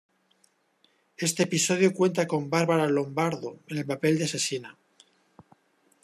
Este 1.15 1.43
episodio 1.43 1.93
cuenta 1.93 2.25
con 2.25 2.49
Bárbara 2.49 2.87
Lombardo, 2.87 3.59
en 3.67 3.77
el 3.77 3.85
papel 3.85 4.17
de 4.17 4.25
asesina. 4.25 4.75